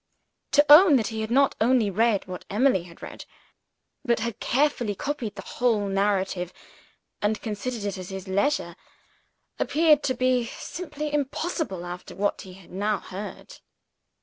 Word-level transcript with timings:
To 0.53 0.65
own 0.67 0.95
that 0.95 1.09
he 1.09 1.21
had 1.21 1.29
not 1.29 1.53
only 1.61 1.91
read 1.91 2.25
what 2.25 2.43
Emily 2.49 2.85
had 2.85 3.03
read, 3.03 3.25
but 4.03 4.17
had 4.19 4.39
carefully 4.39 4.95
copied 4.95 5.35
the 5.35 5.43
whole 5.43 5.87
narrative 5.87 6.51
and 7.21 7.39
considered 7.39 7.83
it 7.83 7.99
at 7.99 8.07
his 8.07 8.27
leisure, 8.27 8.75
appeared 9.59 10.01
to 10.05 10.15
be 10.15 10.47
simply 10.47 11.13
impossible 11.13 11.85
after 11.85 12.15
what 12.15 12.41
he 12.41 12.53
had 12.53 12.71
now 12.71 12.97
heard. 12.97 13.57